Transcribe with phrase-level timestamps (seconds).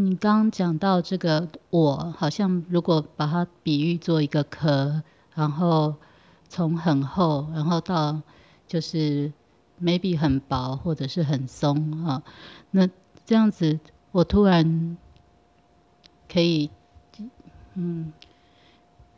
[0.00, 5.02] 你刚讲到这个，我好像如果把它比喻做一个壳，
[5.34, 5.96] 然后
[6.48, 8.22] 从很厚，然后到
[8.68, 9.32] 就是
[9.82, 12.22] maybe 很薄或者是很松哈，
[12.70, 12.88] 那
[13.26, 13.80] 这样子
[14.12, 14.96] 我突然
[16.32, 16.70] 可以
[17.74, 18.12] 嗯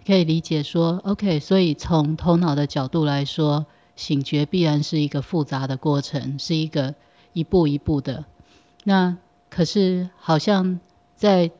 [0.06, 3.66] 可以理解说，OK，所以从头脑的角度来说，
[3.96, 6.94] 醒觉必然是一个复杂的过程，是一个
[7.34, 8.24] 一步一步的。
[8.82, 9.18] 那
[9.50, 10.80] 可是好像
[11.16, 11.50] 再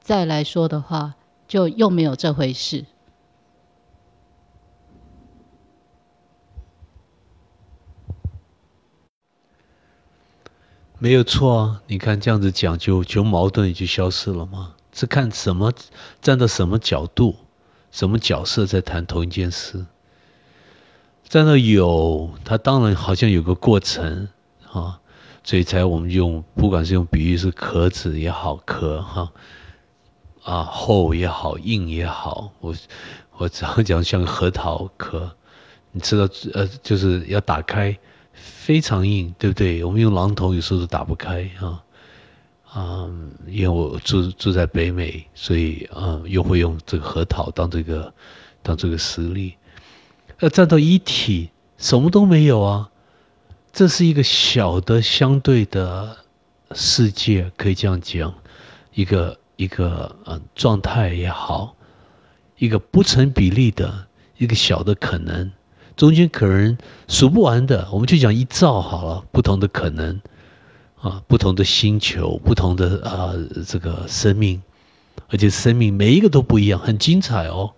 [0.00, 1.14] 再来说的话，
[1.46, 2.86] 就又没有这回事。
[10.98, 14.74] 没有错啊，你看这样子讲，就就矛盾也就消失了吗？
[14.94, 15.72] 是看什么
[16.22, 17.36] 站到什么角度、
[17.90, 19.84] 什么角色在谈同一件事。
[21.24, 24.28] 站到有，它当然好像有个过程
[24.72, 25.00] 啊。
[25.46, 29.30] 所以才我们用，不管是用比喻是壳子也好，壳哈，
[30.42, 32.74] 啊厚也好，硬也好，我
[33.36, 35.30] 我常讲像核桃壳，
[35.92, 37.94] 你知道呃就是要打开
[38.32, 39.84] 非常硬，对不对？
[39.84, 41.84] 我们用榔头有时候都打不开啊，
[42.72, 43.10] 啊，
[43.46, 48.14] 因为我住住在北美，所以啊又会用这个核桃当这个
[48.62, 49.56] 当这个实例，
[50.40, 52.90] 要站到一体，什么都没有啊。
[53.74, 56.18] 这是一个小的相对的
[56.76, 58.32] 世界，可以这样讲，
[58.94, 61.74] 一个一个呃状态也好，
[62.56, 64.06] 一个不成比例的
[64.38, 65.50] 一个小的可能，
[65.96, 70.20] 中间可能数不完的，我们就讲一兆好了，不同的可能
[71.00, 73.34] 啊，不同的星球，不同的啊
[73.66, 74.62] 这个生命，
[75.30, 77.72] 而且生命每一个都不一样，很精彩哦。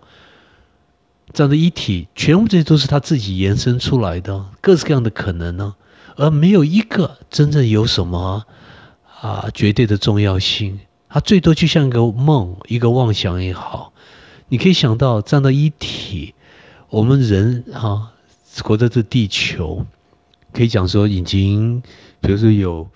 [1.32, 5.74] 这样的一体，全部这些都是他自己延伸出来的，各式各样的可能呢。
[6.16, 8.44] 而没有一个真正有什么
[9.20, 13.92] 啊绝对的重要性，它最多就像一个梦，一个妄想也好。
[14.48, 16.34] 你可以想到站到一体，
[16.88, 18.12] 我们人啊
[18.62, 19.86] 活在这地球，
[20.52, 21.82] 可以讲说已经，
[22.20, 22.88] 比如说有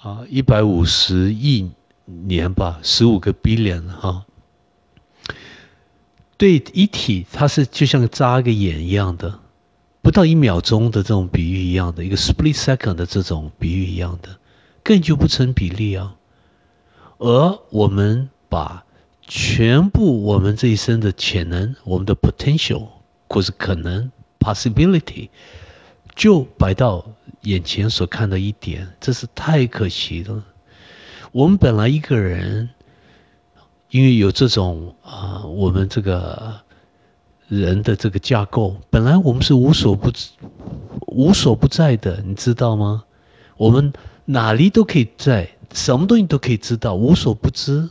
[0.00, 1.70] 啊一百五十亿
[2.04, 4.24] 年吧，十五个 billion 哈。
[6.36, 9.38] 对一体，它是就像眨个眼一样的。
[10.04, 14.36] 不到一秒钟的这种比喻一样的，一个 split second 的这种比喻一样的，
[14.82, 16.14] 根本就不成比例啊。
[17.16, 18.84] 而我们把
[19.22, 22.88] 全部我们这一生的潜能，我们的 potential
[23.30, 25.30] 或是可能 possibility，
[26.14, 27.06] 就摆到
[27.40, 30.44] 眼前所看的一点，这是太可惜了。
[31.32, 32.68] 我们本来一个人，
[33.88, 36.62] 因为有这种啊，我们这个。
[37.48, 40.30] 人的这个架构，本来我们是无所不知
[41.06, 43.04] 无所不在的，你知道吗？
[43.56, 43.92] 我们
[44.24, 47.90] 哪里都可以在，什么东西都可以知道，无所不知，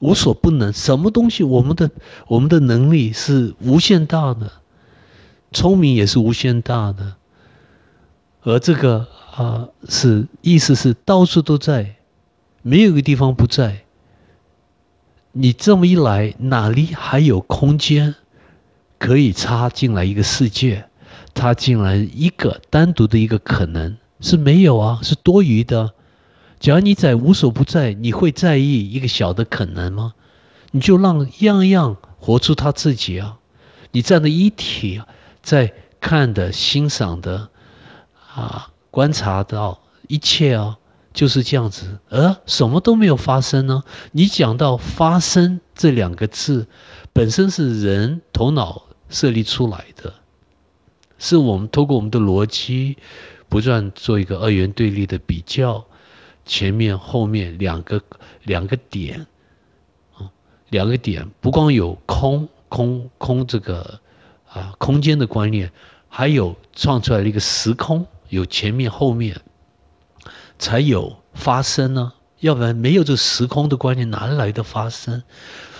[0.00, 0.72] 无所不能。
[0.72, 1.90] 什么东西，我们的
[2.28, 4.52] 我们的能力是无限大的，
[5.52, 7.16] 聪明也是无限大的。
[8.42, 11.96] 而这个啊，是意思是到处都在，
[12.62, 13.84] 没有一个地方不在。
[15.32, 18.14] 你这么一来，哪里还有空间？
[18.98, 20.88] 可以插进来一个世界，
[21.34, 25.92] 插进来一个单独的一个可能是没有啊，是多余的。
[26.60, 30.14] 只要你在无所不在，你会在意一个小的可能吗？
[30.70, 33.38] 你就让样样活出他自己啊！
[33.92, 35.02] 你站的一体，
[35.42, 37.50] 在看的、欣赏的
[38.34, 40.78] 啊，观察到一切啊，
[41.12, 43.82] 就是这样子，而什么都没有发生呢？
[44.12, 46.66] 你讲到发生这两个字，
[47.14, 48.82] 本身是人头脑。
[49.10, 50.14] 设立出来的，
[51.18, 52.96] 是我们通过我们的逻辑，
[53.48, 55.84] 不断做一个二元对立的比较，
[56.44, 58.02] 前面后面两个
[58.42, 59.26] 两个点，
[60.14, 60.32] 啊，
[60.70, 64.00] 两个点不光有空空空这个
[64.48, 65.70] 啊空间的观念，
[66.08, 69.42] 还有创出来的一个时空，有前面后面，
[70.58, 75.22] 才有发生呢，要不然没有这时空的观念，哪来的发生？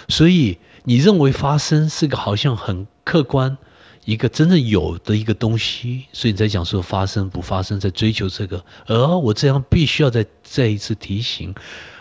[0.08, 2.86] 所以你认为发生是个好像很。
[3.06, 3.58] 客观
[4.06, 8.64] 一个真正有的一个东西，所以你在讲说发生不发生，在追求这个。
[8.86, 11.54] 而我这样必须要再再一次提醒：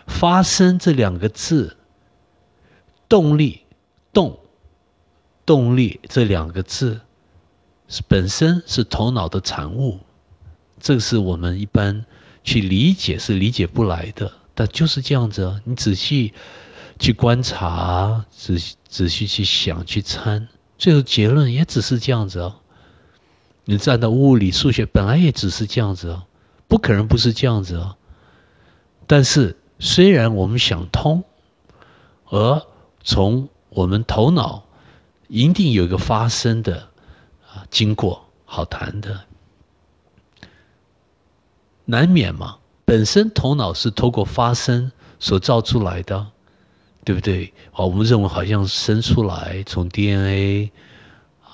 [0.07, 1.75] 发生这两个字，
[3.09, 3.63] 动力
[4.13, 4.39] 动
[5.45, 7.01] 动力这两个字
[7.89, 9.99] 是本身是头脑的产物，
[10.79, 12.05] 这个是我们一般
[12.45, 14.31] 去理解是理解不来的。
[14.55, 16.33] 但就是这样子，你仔细
[16.99, 18.55] 去观察，仔
[18.87, 20.47] 仔细去想去参。
[20.77, 22.55] 最后结论也只是这样子哦。
[23.65, 26.23] 你站到物理、数学本来也只是这样子哦，
[26.67, 27.95] 不可能不是这样子哦。
[29.07, 31.23] 但是虽然我们想通，
[32.29, 32.65] 而
[33.03, 34.63] 从我们头脑
[35.27, 36.89] 一定有一个发生的
[37.47, 39.21] 啊经过，好谈的，
[41.85, 42.57] 难免嘛。
[42.85, 46.27] 本身头脑是透过发生所造出来的，
[47.05, 47.53] 对不对？
[47.71, 50.71] 好，我们认为好像生出来，从 DNA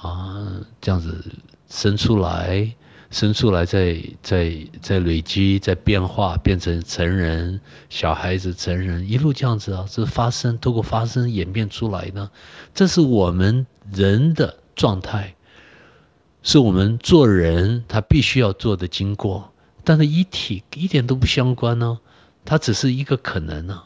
[0.02, 1.24] 啊这样子
[1.70, 2.76] 生出来，
[3.10, 7.60] 生出来再再再累积，再变化，变成成人、
[7.90, 12.30] 小孩子、成人，一路这样子啊，这是发生，透过发生演变出来呢，
[12.74, 15.36] 这是我们人的状态，
[16.44, 19.52] 是我们做人他必须要做的经过。
[19.84, 22.00] 但是一体一点都不相关呢，
[22.46, 23.84] 它只是一个可能呢，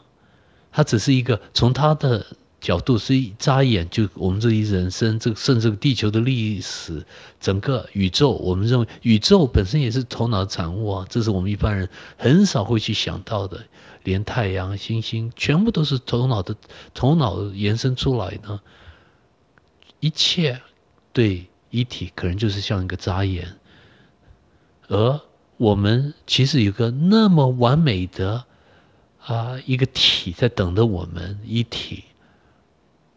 [0.74, 2.26] 它只是一个从它的
[2.60, 7.06] 角度是一眨眼就我们这一人生，这甚至地球的历史，
[7.38, 11.88] 整个宇宙，我们认为宇宙本身也是头脑产物啊，这是我们一般人
[12.18, 13.64] 很少会去想到的，
[14.02, 16.56] 连太阳、星星全部都是头脑的
[16.92, 18.60] 头脑延伸出来的，
[20.00, 20.60] 一切
[21.12, 23.56] 对一体可能就是像一个眨眼，
[24.88, 25.20] 而。
[25.56, 28.44] 我们其实有个那么完美的
[29.26, 32.04] 啊一个体在等着我们一体，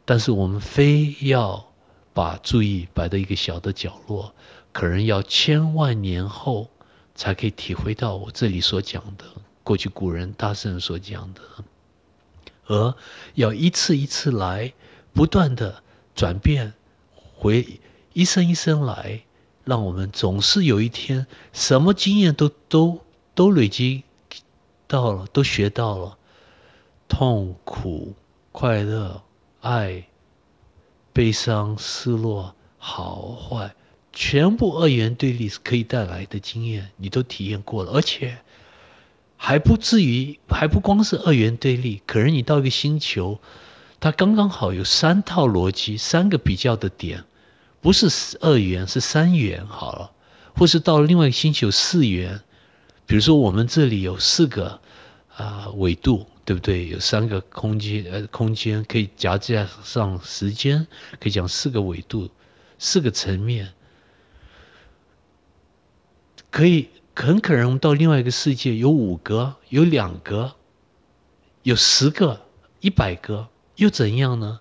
[0.05, 1.71] 但是我们非要
[2.13, 4.33] 把注意摆在一个小的角落，
[4.71, 6.69] 可能要千万年后
[7.13, 9.25] 才可以体会到我这里所讲的，
[9.63, 11.41] 过去古人大圣所讲的，
[12.65, 12.95] 而
[13.33, 14.73] 要一次一次来，
[15.13, 15.83] 不断的
[16.15, 16.73] 转变，
[17.35, 17.79] 回
[18.13, 19.23] 一生一生来。
[19.65, 23.01] 让我们总是有一天，什么经验都都
[23.35, 24.03] 都累积
[24.87, 26.17] 到了，都学到了，
[27.07, 28.15] 痛苦、
[28.51, 29.21] 快乐、
[29.61, 30.07] 爱、
[31.13, 33.75] 悲伤、失落、好坏，
[34.13, 38.37] 全部二元对立是可以带来的经验，你都体验过了，而且
[39.35, 43.39] 还不至于，还不光是二元对立，可能你到一个星球，
[43.99, 47.25] 它刚刚好有三套逻辑，三个比较的点。
[47.79, 50.11] 不是二元，是三元好了，
[50.55, 52.41] 或是到了另外一个星球四元，
[53.07, 54.81] 比如说我们这里有四个
[55.35, 56.89] 啊纬度，对不对？
[56.89, 60.85] 有三个空间，呃，空间可以夹加上时间，
[61.19, 62.29] 可以讲四个纬度，
[62.77, 63.73] 四个层面，
[66.51, 70.55] 可以很可能到另外一个世界有五个，有两个，
[71.63, 72.41] 有十个，
[72.81, 74.59] 一百个，又怎样呢？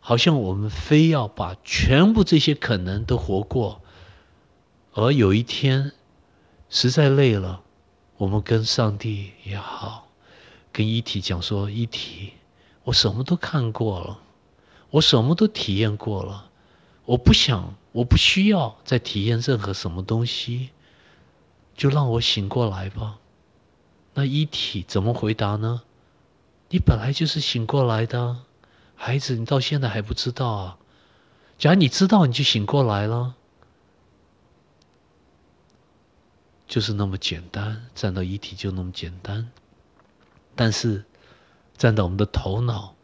[0.00, 3.80] 好像我们非要把全部这些可能都活过，
[4.92, 5.92] 而有一天
[6.70, 7.60] 实在累了，
[8.16, 10.06] 我们跟上帝也好，
[10.72, 12.32] 跟一体讲说：一体，
[12.84, 14.18] 我什么都看过了，
[14.90, 16.48] 我什么都体验过了，
[17.04, 20.70] 我不想，我不需要再体验任何什么东西，
[21.76, 23.18] 就让我醒过来吧。
[24.14, 25.82] 那一体怎么回答呢？
[26.68, 28.38] 你本来就是醒过来的。
[28.94, 30.78] 孩子，你到现在还不知道啊？
[31.58, 33.34] 假如你知道，你就醒过来了，
[36.70, 37.84] 就是那么简单。
[37.96, 39.50] 站到一体就那么简单，
[40.54, 41.04] 但是
[41.76, 42.94] 站到我们的头脑，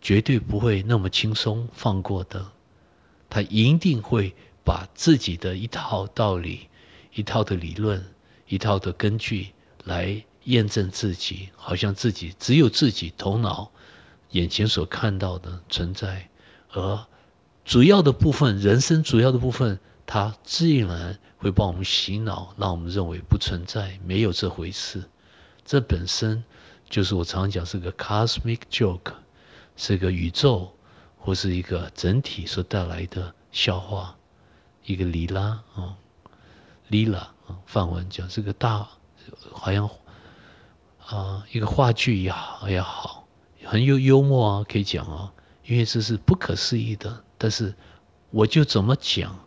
[0.00, 2.52] 绝对不会那么轻松放过的。
[3.28, 4.32] 他一定会
[4.64, 6.68] 把自己的一套道理、
[7.12, 8.06] 一套的理论、
[8.46, 9.48] 一套的根据
[9.82, 13.72] 来验证自己，好像自己只有自己头脑。
[14.30, 16.28] 眼前所看到的存在，
[16.70, 17.06] 而
[17.64, 25.04] 主要的部分，人生主要的部分，它自然会帮我们洗脑，让我们认为不存在，没有这回事。
[25.64, 26.44] 这本身
[26.88, 29.14] 就是我常讲是个 cosmic joke，
[29.76, 30.72] 是个宇宙
[31.18, 34.16] 或是一个整体所带来的笑话，
[34.84, 35.96] 一个里拉啊，
[36.86, 38.88] 里拉啊，梵文讲是个大，
[39.50, 39.90] 好像
[41.04, 43.26] 啊一个话剧也好也好。
[43.64, 45.32] 很有幽默啊，可以讲啊，
[45.64, 47.24] 因为这是不可思议的。
[47.36, 47.74] 但是
[48.30, 49.45] 我就怎么讲，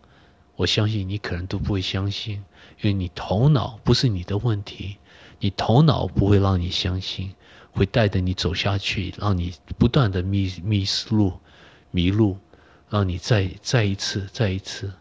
[0.59, 2.43] 我相信你可能都不会相信，
[2.81, 4.97] 因为你头脑不是你的问题，
[5.39, 7.33] 你头脑不会让你相信，
[7.71, 11.39] 会带着你走下去，让你不断的迷迷失路、
[11.91, 12.37] 迷路，
[12.89, 14.91] 让你再再一次、再一次，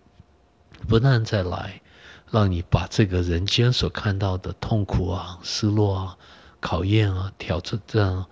[0.87, 1.83] 不断再来，
[2.31, 6.19] 让你把这个人间所看到的痛苦啊、失落啊、
[6.61, 8.27] 考验啊、挑战这样。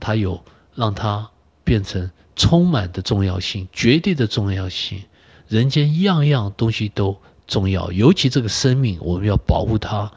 [0.00, 0.42] 它有
[0.74, 1.30] 让它
[1.64, 5.04] 变成充满的重要性，绝对的重要性。
[5.52, 10.10] 人间样样东西都重要，尤其这个生命，我们要保护它，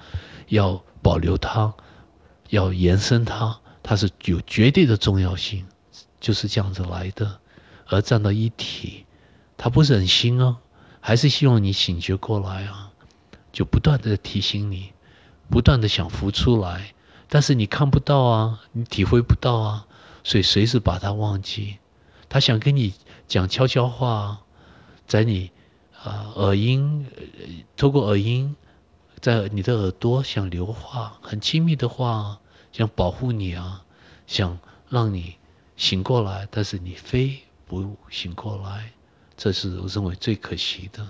[0.47, 1.73] 要保留它，
[2.47, 5.65] 要延伸它，它是有绝对的重要性，
[6.21, 7.41] 就是这样子来的。
[7.87, 9.05] 而站到一体，
[9.57, 10.59] 他不忍心啊，
[11.01, 12.91] 还是希望你醒觉过来啊，
[13.51, 14.93] 就不断的提醒你，
[15.49, 16.93] 不断的想浮出来，
[17.27, 19.85] 但是你看不到啊，你体会不到啊，
[20.23, 21.79] 所以随时把它忘记。
[22.29, 22.93] 他想跟你
[23.27, 24.44] 讲悄悄话，
[25.07, 25.51] 在你
[26.03, 27.07] 啊耳音，
[27.77, 28.55] 透过耳音，
[29.19, 32.39] 在你的耳朵想留话，很亲密的话，
[32.71, 33.85] 想保护你啊，
[34.27, 34.59] 想
[34.89, 35.35] 让你
[35.77, 38.91] 醒过来，但是你非不醒过来，
[39.37, 41.07] 这是我认为最可惜的。